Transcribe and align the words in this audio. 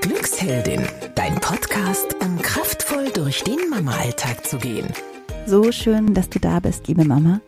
Glücksheldin, 0.00 0.86
dein 1.14 1.34
Podcast, 1.40 2.14
um 2.20 2.40
kraftvoll 2.40 3.10
durch 3.10 3.42
den 3.44 3.68
Mama-Alltag 3.70 4.46
zu 4.46 4.56
gehen. 4.58 4.88
So 5.46 5.72
schön, 5.72 6.14
dass 6.14 6.30
du 6.30 6.38
da 6.38 6.60
bist, 6.60 6.88
liebe 6.88 7.04
Mama. 7.04 7.40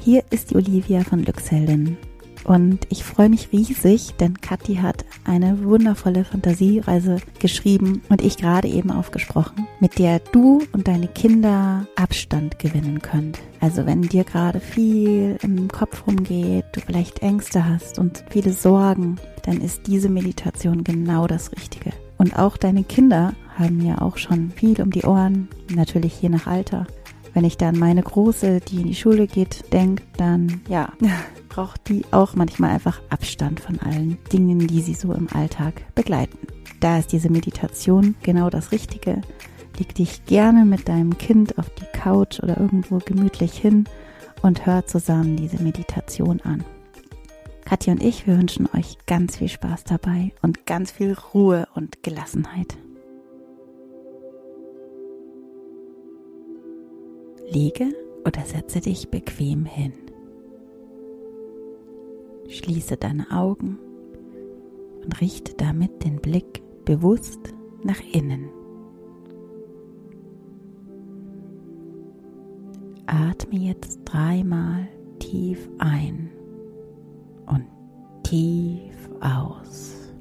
Hier 0.00 0.24
ist 0.30 0.50
die 0.50 0.56
Olivia 0.56 1.04
von 1.04 1.22
Glücksheldin. 1.22 1.96
Und 2.44 2.86
ich 2.90 3.04
freue 3.04 3.28
mich 3.28 3.52
riesig, 3.52 4.14
denn 4.18 4.40
Kathi 4.40 4.76
hat 4.76 5.04
eine 5.24 5.64
wundervolle 5.64 6.24
Fantasiereise 6.24 7.18
geschrieben 7.38 8.02
und 8.08 8.22
ich 8.22 8.36
gerade 8.36 8.68
eben 8.68 8.90
aufgesprochen, 8.90 9.66
mit 9.80 9.98
der 9.98 10.18
du 10.18 10.62
und 10.72 10.88
deine 10.88 11.08
Kinder 11.08 11.86
Abstand 11.96 12.58
gewinnen 12.58 13.00
könnt. 13.00 13.38
Also 13.60 13.86
wenn 13.86 14.02
dir 14.02 14.24
gerade 14.24 14.60
viel 14.60 15.38
im 15.42 15.68
Kopf 15.68 16.06
rumgeht, 16.06 16.64
du 16.72 16.80
vielleicht 16.80 17.20
Ängste 17.20 17.68
hast 17.68 17.98
und 17.98 18.24
viele 18.30 18.52
Sorgen, 18.52 19.16
dann 19.44 19.60
ist 19.60 19.86
diese 19.86 20.08
Meditation 20.08 20.84
genau 20.84 21.26
das 21.26 21.52
Richtige. 21.52 21.92
Und 22.18 22.38
auch 22.38 22.56
deine 22.56 22.84
Kinder 22.84 23.34
haben 23.56 23.80
ja 23.84 24.00
auch 24.00 24.16
schon 24.16 24.50
viel 24.50 24.80
um 24.80 24.90
die 24.90 25.02
Ohren, 25.02 25.48
natürlich 25.74 26.20
je 26.22 26.28
nach 26.28 26.46
Alter. 26.46 26.86
Wenn 27.34 27.44
ich 27.44 27.56
dann 27.56 27.78
meine 27.78 28.02
Große, 28.02 28.60
die 28.60 28.82
in 28.82 28.88
die 28.88 28.94
Schule 28.94 29.26
geht, 29.26 29.72
denke, 29.72 30.02
dann 30.16 30.60
ja, 30.68 30.92
braucht 31.48 31.88
die 31.88 32.04
auch 32.10 32.34
manchmal 32.34 32.70
einfach 32.70 33.00
Abstand 33.08 33.60
von 33.60 33.78
allen 33.80 34.18
Dingen, 34.32 34.66
die 34.66 34.82
sie 34.82 34.94
so 34.94 35.12
im 35.12 35.28
Alltag 35.32 35.82
begleiten. 35.94 36.38
Da 36.80 36.98
ist 36.98 37.12
diese 37.12 37.30
Meditation 37.30 38.16
genau 38.22 38.50
das 38.50 38.72
Richtige. 38.72 39.22
Leg 39.78 39.94
dich 39.94 40.26
gerne 40.26 40.64
mit 40.64 40.88
deinem 40.88 41.16
Kind 41.16 41.58
auf 41.58 41.70
die 41.70 41.98
Couch 41.98 42.40
oder 42.40 42.58
irgendwo 42.58 42.98
gemütlich 42.98 43.54
hin 43.54 43.84
und 44.42 44.66
hör 44.66 44.84
zusammen 44.86 45.36
diese 45.36 45.62
Meditation 45.62 46.40
an. 46.42 46.64
Katja 47.64 47.92
und 47.94 48.02
ich, 48.02 48.26
wir 48.26 48.36
wünschen 48.36 48.68
euch 48.76 48.98
ganz 49.06 49.36
viel 49.36 49.48
Spaß 49.48 49.84
dabei 49.84 50.32
und 50.42 50.66
ganz 50.66 50.90
viel 50.90 51.16
Ruhe 51.32 51.68
und 51.74 52.02
Gelassenheit. 52.02 52.76
Liege 57.52 57.94
oder 58.26 58.42
setze 58.46 58.80
dich 58.80 59.10
bequem 59.10 59.66
hin. 59.66 59.92
Schließe 62.48 62.96
deine 62.96 63.30
Augen 63.30 63.78
und 65.04 65.20
richte 65.20 65.54
damit 65.54 66.02
den 66.04 66.20
Blick 66.20 66.62
bewusst 66.86 67.52
nach 67.82 68.00
innen. 68.12 68.48
Atme 73.06 73.58
jetzt 73.58 74.00
dreimal 74.04 74.88
tief 75.18 75.68
ein 75.78 76.30
und 77.46 77.66
tief 78.22 79.10
aus. 79.20 80.14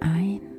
Ein 0.00 0.53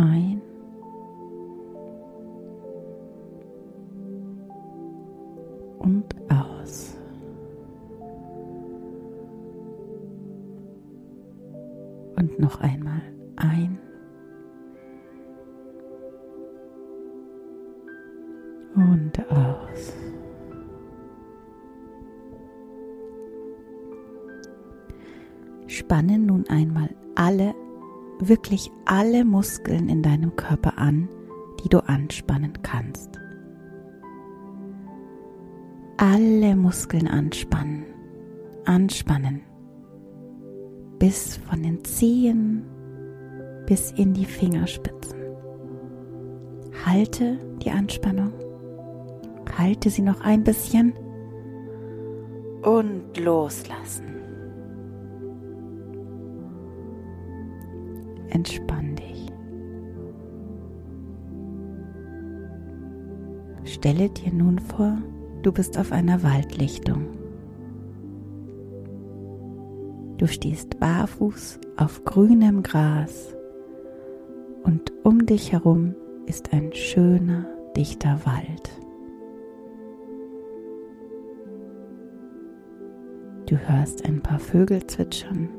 Ein 0.00 0.40
und 5.78 6.14
aus. 6.30 6.96
Und 12.16 12.38
noch 12.38 12.58
einmal 12.62 13.02
ein 13.36 13.78
und 18.74 19.30
aus. 19.30 19.92
Spanne 25.66 26.18
nun 26.18 26.46
einmal 26.48 26.88
alle, 27.16 27.54
wirklich 28.28 28.70
alle 28.84 29.24
Muskeln 29.24 29.88
in 29.88 30.02
deinem 30.02 30.36
Körper 30.36 30.78
an, 30.78 31.08
die 31.62 31.68
du 31.68 31.78
anspannen 31.78 32.52
kannst. 32.62 33.10
Alle 35.96 36.56
Muskeln 36.56 37.06
anspannen, 37.06 37.84
anspannen, 38.64 39.42
bis 40.98 41.36
von 41.36 41.62
den 41.62 41.84
Zehen 41.84 42.64
bis 43.66 43.92
in 43.92 44.14
die 44.14 44.24
Fingerspitzen. 44.24 45.16
Halte 46.84 47.38
die 47.62 47.70
Anspannung, 47.70 48.32
halte 49.56 49.90
sie 49.90 50.02
noch 50.02 50.22
ein 50.22 50.42
bisschen 50.42 50.92
und 52.62 53.16
loslassen. 53.16 54.19
Entspann 58.40 58.96
dich. 58.96 59.26
Stelle 63.64 64.08
dir 64.08 64.32
nun 64.32 64.58
vor, 64.58 64.96
du 65.42 65.52
bist 65.52 65.76
auf 65.76 65.92
einer 65.92 66.22
Waldlichtung. 66.22 67.02
Du 70.16 70.26
stehst 70.26 70.80
barfuß 70.80 71.60
auf 71.76 72.02
grünem 72.06 72.62
Gras 72.62 73.36
und 74.62 74.90
um 75.04 75.26
dich 75.26 75.52
herum 75.52 75.94
ist 76.24 76.54
ein 76.54 76.72
schöner, 76.72 77.44
dichter 77.76 78.20
Wald. 78.24 78.70
Du 83.44 83.58
hörst 83.58 84.06
ein 84.06 84.22
paar 84.22 84.38
Vögel 84.38 84.86
zwitschern 84.86 85.50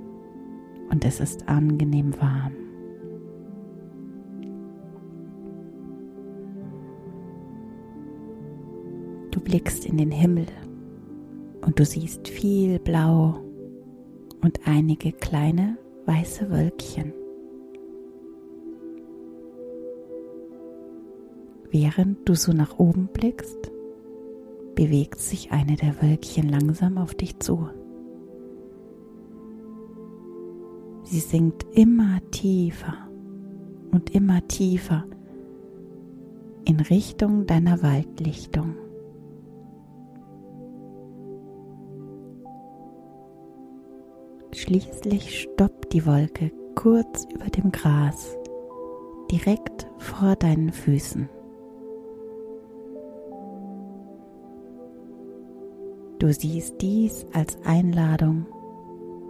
und 0.89 1.05
es 1.05 1.19
ist 1.19 1.47
angenehm 1.47 2.19
warm. 2.19 2.70
Du 9.41 9.45
blickst 9.45 9.87
in 9.87 9.97
den 9.97 10.11
Himmel 10.11 10.45
und 11.65 11.79
du 11.79 11.83
siehst 11.83 12.27
viel 12.27 12.77
Blau 12.77 13.39
und 14.43 14.59
einige 14.65 15.11
kleine 15.13 15.79
weiße 16.05 16.51
Wölkchen. 16.51 17.11
Während 21.71 22.29
du 22.29 22.35
so 22.35 22.53
nach 22.53 22.77
oben 22.77 23.09
blickst, 23.11 23.71
bewegt 24.75 25.19
sich 25.19 25.51
eine 25.51 25.75
der 25.75 25.99
Wölkchen 26.03 26.47
langsam 26.47 26.99
auf 26.99 27.15
dich 27.15 27.39
zu. 27.39 27.67
Sie 31.03 31.19
sinkt 31.19 31.65
immer 31.75 32.19
tiefer 32.29 33.09
und 33.91 34.13
immer 34.13 34.47
tiefer 34.47 35.05
in 36.63 36.79
Richtung 36.79 37.47
deiner 37.47 37.81
Waldlichtung. 37.81 38.75
Schließlich 44.53 45.41
stoppt 45.41 45.93
die 45.93 46.05
Wolke 46.05 46.51
kurz 46.75 47.25
über 47.33 47.45
dem 47.45 47.71
Gras, 47.71 48.37
direkt 49.31 49.87
vor 49.97 50.35
deinen 50.35 50.71
Füßen. 50.71 51.29
Du 56.19 56.31
siehst 56.33 56.81
dies 56.81 57.25
als 57.33 57.57
Einladung 57.65 58.45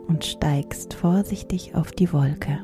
und 0.07 0.25
steigst 0.25 0.93
vorsichtig 0.93 1.75
auf 1.75 1.91
die 1.91 2.11
Wolke. 2.11 2.59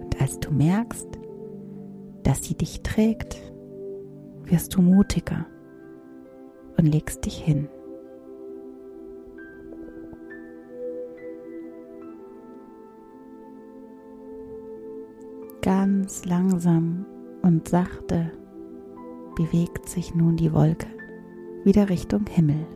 Und 0.00 0.20
als 0.20 0.40
du 0.40 0.50
merkst, 0.50 1.06
dass 2.24 2.42
sie 2.42 2.54
dich 2.54 2.82
trägt, 2.82 3.40
wirst 4.44 4.74
du 4.74 4.82
mutiger 4.82 5.46
und 6.78 6.86
legst 6.86 7.26
dich 7.26 7.36
hin. 7.36 7.68
Ganz 15.62 16.24
langsam 16.24 17.06
und 17.42 17.68
sachte 17.68 18.32
bewegt 19.36 19.88
sich 19.88 20.12
nun 20.12 20.36
die 20.36 20.52
Wolke 20.52 20.88
wieder 21.62 21.88
Richtung 21.88 22.26
Himmel. 22.26 22.66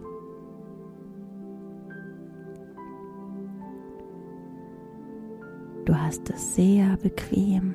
Du 5.85 5.97
hast 5.97 6.31
es 6.31 6.55
sehr 6.55 6.97
bequem. 6.99 7.75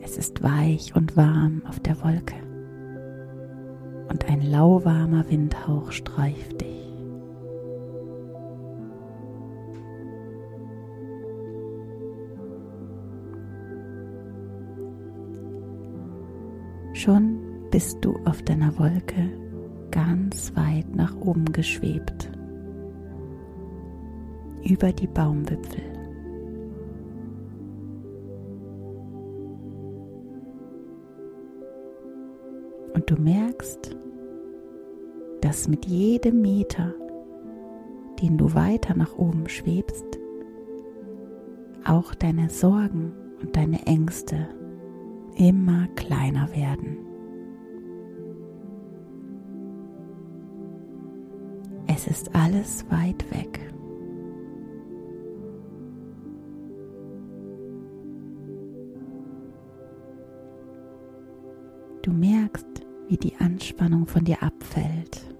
Es 0.00 0.16
ist 0.16 0.42
weich 0.42 0.96
und 0.96 1.14
warm 1.18 1.60
auf 1.68 1.78
der 1.78 2.02
Wolke. 2.02 2.36
Und 4.08 4.24
ein 4.30 4.50
lauwarmer 4.50 5.28
Windhauch 5.28 5.92
streift 5.92 6.62
dich. 6.62 6.87
Schon 17.08 17.38
bist 17.70 18.04
du 18.04 18.18
auf 18.26 18.42
deiner 18.42 18.78
Wolke 18.78 19.30
ganz 19.90 20.54
weit 20.54 20.94
nach 20.94 21.16
oben 21.16 21.46
geschwebt, 21.52 22.30
über 24.62 24.92
die 24.92 25.06
Baumwipfel. 25.06 25.82
Und 32.92 33.10
du 33.10 33.14
merkst, 33.16 33.96
dass 35.40 35.66
mit 35.66 35.86
jedem 35.86 36.42
Meter, 36.42 36.92
den 38.20 38.36
du 38.36 38.52
weiter 38.52 38.94
nach 38.94 39.16
oben 39.16 39.48
schwebst, 39.48 40.04
auch 41.86 42.14
deine 42.14 42.50
Sorgen 42.50 43.14
und 43.40 43.56
deine 43.56 43.86
Ängste 43.86 44.57
immer 45.38 45.86
kleiner 45.94 46.52
werden. 46.54 46.98
Es 51.86 52.06
ist 52.06 52.34
alles 52.34 52.84
weit 52.90 53.24
weg. 53.30 53.60
Du 62.02 62.12
merkst, 62.12 62.66
wie 63.08 63.16
die 63.16 63.36
Anspannung 63.36 64.06
von 64.06 64.24
dir 64.24 64.42
abfällt. 64.42 65.34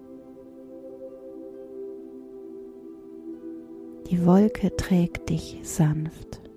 Die 4.11 4.25
Wolke 4.25 4.75
trägt 4.77 5.29
dich 5.29 5.61
sanft 5.63 6.48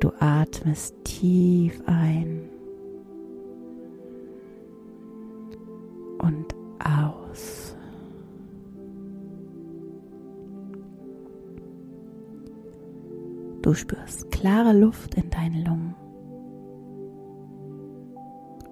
du 0.00 0.10
atmest 0.20 0.94
tief 1.04 1.80
ein 1.86 2.48
und 6.18 6.54
aus. 6.84 7.76
Du 13.62 13.74
spürst 13.74 14.30
klare 14.30 14.72
Luft 14.72 15.14
in 15.16 15.30
deinen 15.30 15.64
Lungen 15.64 15.94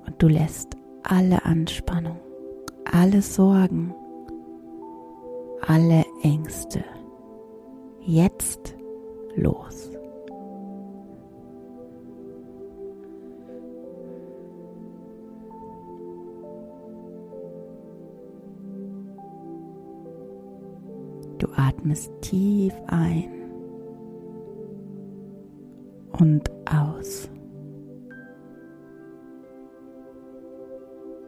und 0.07 0.23
du 0.23 0.29
lässt 0.29 0.77
alle 1.03 1.45
Anspannung, 1.45 2.19
alle 2.91 3.21
Sorgen, 3.21 3.95
alle 5.67 6.05
Ängste 6.23 6.85
jetzt 8.01 8.77
los. 9.35 9.91
Atmest 21.77 22.11
tief 22.23 22.73
ein 22.87 23.31
und 26.19 26.51
aus. 26.67 27.29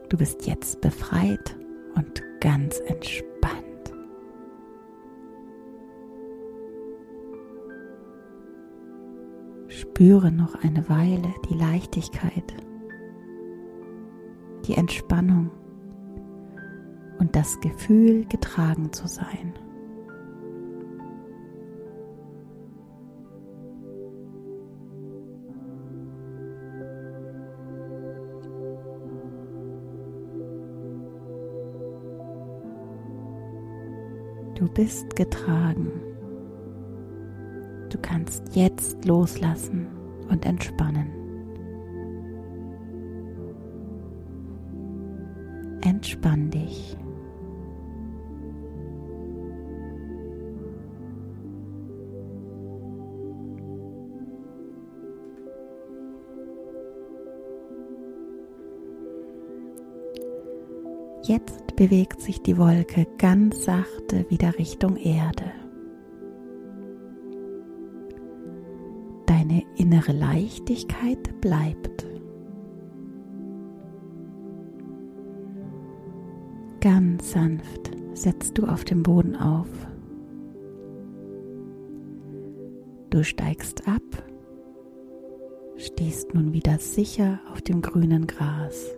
Du 0.09 0.17
bist 0.17 0.47
jetzt 0.47 0.81
befreit 0.81 1.55
und 1.95 2.23
ganz 2.39 2.79
entspannt. 2.87 3.63
Spüre 9.67 10.31
noch 10.31 10.55
eine 10.63 10.89
Weile 10.89 11.33
die 11.49 11.53
Leichtigkeit, 11.53 12.55
die 14.65 14.73
Entspannung 14.73 15.51
und 17.19 17.35
das 17.35 17.59
Gefühl, 17.59 18.25
getragen 18.25 18.91
zu 18.91 19.07
sein. 19.07 19.53
Bist 34.79 35.13
getragen. 35.17 35.91
Du 37.89 37.97
kannst 38.01 38.55
jetzt 38.55 39.03
loslassen 39.03 39.87
und 40.29 40.45
entspannen. 40.45 41.09
Entspann 45.81 46.49
dich. 46.49 46.95
Jetzt 61.29 61.75
bewegt 61.75 62.21
sich 62.21 62.41
die 62.41 62.57
Wolke 62.57 63.05
ganz 63.19 63.65
sachte 63.65 64.25
wieder 64.31 64.57
Richtung 64.57 64.95
Erde. 64.95 65.51
Deine 69.27 69.61
innere 69.77 70.11
Leichtigkeit 70.11 71.39
bleibt. 71.39 72.07
Ganz 76.81 77.33
sanft 77.33 77.91
setzt 78.15 78.57
du 78.57 78.65
auf 78.65 78.83
dem 78.83 79.03
Boden 79.03 79.35
auf. 79.35 79.69
Du 83.11 83.23
steigst 83.23 83.87
ab, 83.87 84.01
stehst 85.77 86.33
nun 86.33 86.53
wieder 86.53 86.79
sicher 86.79 87.39
auf 87.51 87.61
dem 87.61 87.83
grünen 87.83 88.25
Gras. 88.25 88.95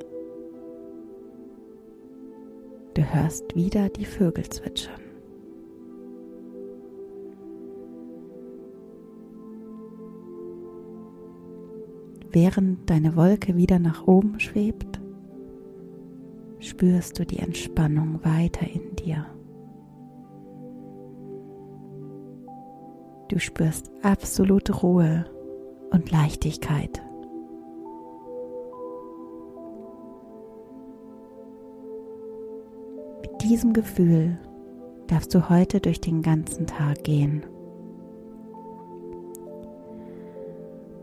Du 2.93 3.01
hörst 3.03 3.55
wieder 3.55 3.87
die 3.87 4.05
Vögel 4.05 4.49
zwitschern. 4.49 4.99
Während 12.33 12.89
deine 12.89 13.15
Wolke 13.15 13.55
wieder 13.55 13.79
nach 13.79 14.07
oben 14.07 14.39
schwebt, 14.39 15.01
spürst 16.59 17.19
du 17.19 17.25
die 17.25 17.39
Entspannung 17.39 18.23
weiter 18.23 18.65
in 18.67 18.95
dir. 18.95 19.25
Du 23.29 23.39
spürst 23.39 23.89
absolute 24.01 24.73
Ruhe 24.73 25.25
und 25.91 26.11
Leichtigkeit. 26.11 27.01
Diesem 33.41 33.73
Gefühl 33.73 34.37
darfst 35.07 35.33
du 35.33 35.49
heute 35.49 35.79
durch 35.79 35.99
den 35.99 36.21
ganzen 36.21 36.67
Tag 36.67 37.03
gehen. 37.03 37.43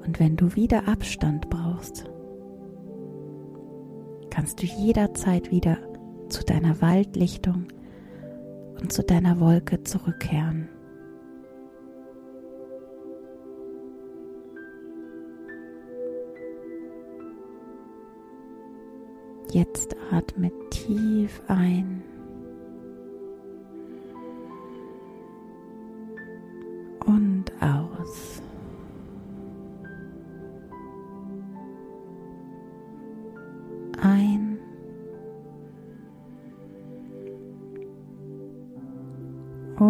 Und 0.04 0.18
wenn 0.18 0.36
du 0.36 0.56
wieder 0.56 0.88
Abstand 0.88 1.50
brauchst, 1.50 2.04
kannst 4.30 4.62
du 4.62 4.66
jederzeit 4.66 5.50
wieder 5.50 5.76
zu 6.28 6.44
deiner 6.44 6.80
Waldlichtung 6.80 7.66
und 8.80 8.92
zu 8.92 9.02
deiner 9.02 9.40
Wolke 9.40 9.82
zurückkehren. 9.82 10.68
Jetzt 19.50 19.96
atme 20.10 20.52
tief 20.70 21.42
ein 21.48 22.02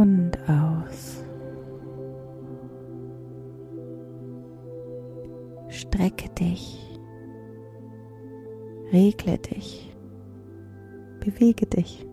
und 0.09 0.39
aus. 0.49 1.23
Strecke 5.69 6.31
dich, 6.31 6.79
regle 8.91 9.39
dich, 9.39 9.95
bewege 11.21 11.67
dich. 11.67 12.07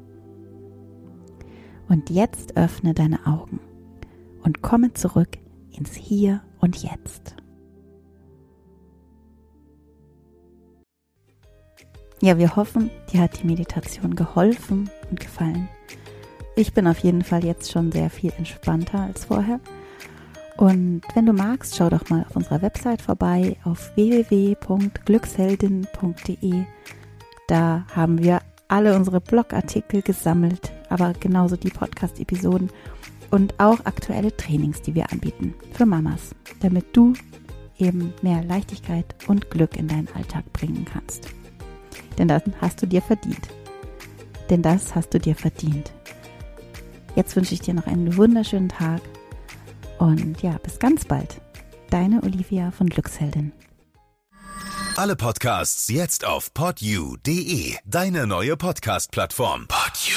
Und 1.87 2.09
jetzt 2.09 2.57
öffne 2.57 2.93
deine 2.93 3.25
Augen 3.25 3.59
und 4.43 4.61
komme 4.61 4.93
zurück 4.93 5.37
ins 5.71 5.93
Hier 5.93 6.41
und 6.59 6.83
Jetzt. 6.83 7.35
Ja, 12.21 12.37
wir 12.37 12.55
hoffen, 12.55 12.89
dir 13.11 13.21
hat 13.21 13.41
die 13.41 13.47
Meditation 13.47 14.15
geholfen 14.15 14.89
und 15.09 15.19
gefallen. 15.19 15.69
Ich 16.55 16.73
bin 16.73 16.87
auf 16.87 16.99
jeden 16.99 17.23
Fall 17.23 17.43
jetzt 17.43 17.71
schon 17.71 17.91
sehr 17.91 18.09
viel 18.09 18.31
entspannter 18.37 19.01
als 19.01 19.25
vorher. 19.25 19.59
Und 20.57 21.01
wenn 21.13 21.25
du 21.25 21.33
magst, 21.33 21.75
schau 21.75 21.89
doch 21.89 22.09
mal 22.09 22.25
auf 22.29 22.37
unserer 22.37 22.61
Website 22.61 23.01
vorbei 23.01 23.57
auf 23.65 23.91
www.glücksheldin.de. 23.95 26.63
Da 27.47 27.85
haben 27.93 28.23
wir 28.23 28.39
alle 28.69 28.95
unsere 28.95 29.19
Blogartikel 29.19 30.01
gesammelt, 30.01 30.71
aber 30.89 31.11
genauso 31.19 31.57
die 31.57 31.69
Podcast-Episoden 31.69 32.69
und 33.31 33.59
auch 33.59 33.85
aktuelle 33.85 34.35
Trainings, 34.35 34.81
die 34.81 34.95
wir 34.95 35.11
anbieten 35.11 35.53
für 35.73 35.85
Mamas, 35.85 36.33
damit 36.61 36.95
du 36.95 37.13
eben 37.77 38.13
mehr 38.21 38.41
Leichtigkeit 38.43 39.13
und 39.27 39.51
Glück 39.51 39.75
in 39.75 39.89
deinen 39.89 40.07
Alltag 40.15 40.45
bringen 40.53 40.85
kannst. 40.85 41.27
Denn 42.17 42.29
das 42.29 42.43
hast 42.61 42.81
du 42.81 42.87
dir 42.87 43.01
verdient. 43.01 43.49
Denn 44.49 44.61
das 44.61 44.95
hast 44.95 45.13
du 45.13 45.19
dir 45.19 45.35
verdient. 45.35 45.91
Jetzt 47.15 47.35
wünsche 47.35 47.53
ich 47.53 47.61
dir 47.61 47.73
noch 47.73 47.87
einen 47.87 48.17
wunderschönen 48.17 48.69
Tag 48.69 49.01
und 49.99 50.41
ja, 50.41 50.57
bis 50.63 50.79
ganz 50.79 51.05
bald. 51.05 51.41
Deine 51.89 52.21
Olivia 52.23 52.71
von 52.71 52.87
Glücksheldin. 52.87 53.53
Alle 54.97 55.15
Podcasts 55.15 55.89
jetzt 55.89 56.25
auf 56.25 56.53
podyou.de, 56.53 57.75
deine 57.85 58.27
neue 58.27 58.55
Podcast-Plattform. 58.55 59.67
Podyou. 59.67 60.14